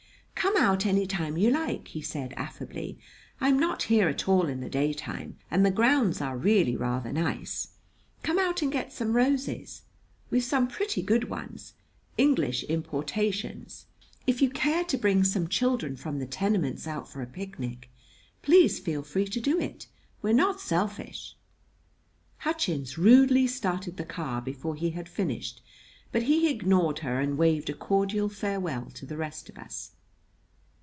"Come 0.35 0.57
out 0.57 0.87
any 0.87 1.05
time 1.05 1.37
you 1.37 1.51
like," 1.51 1.89
he 1.89 2.01
said 2.01 2.33
affably. 2.35 2.97
"I'm 3.39 3.59
not 3.59 3.83
here 3.83 4.09
at 4.09 4.27
all 4.27 4.47
in 4.47 4.59
the 4.59 4.71
daytime, 4.71 5.37
and 5.51 5.63
the 5.63 5.69
grounds 5.69 6.19
are 6.19 6.35
really 6.35 6.75
rather 6.75 7.13
nice. 7.13 7.67
Come 8.23 8.39
out 8.39 8.63
and 8.63 8.71
get 8.71 8.91
some 8.91 9.13
roses. 9.15 9.83
We've 10.31 10.43
some 10.43 10.67
pretty 10.67 11.03
good 11.03 11.29
ones 11.29 11.73
English 12.17 12.63
importations. 12.63 13.85
If 14.25 14.41
you 14.41 14.49
care 14.49 14.83
to 14.85 14.97
bring 14.97 15.23
some 15.23 15.47
children 15.47 15.95
from 15.95 16.17
the 16.17 16.25
tenements 16.25 16.87
out 16.87 17.07
for 17.07 17.21
a 17.21 17.27
picnic, 17.27 17.91
please 18.41 18.79
feel 18.79 19.03
free 19.03 19.27
to 19.27 19.39
do 19.39 19.59
it. 19.59 19.85
We're 20.23 20.33
not 20.33 20.59
selfish." 20.59 21.35
Hutchins 22.39 22.97
rudely 22.97 23.45
started 23.45 23.97
the 23.97 24.05
car 24.05 24.41
before 24.41 24.73
he 24.75 24.89
had 24.91 25.07
finished; 25.07 25.61
but 26.11 26.23
he 26.23 26.49
ignored 26.49 26.99
her 26.99 27.19
and 27.21 27.37
waved 27.37 27.69
a 27.69 27.73
cordial 27.75 28.27
farewell 28.27 28.89
to 28.95 29.05
the 29.05 29.17
rest 29.17 29.47
of 29.47 29.59
us. 29.59 29.91